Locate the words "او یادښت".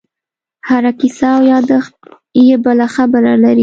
1.35-1.93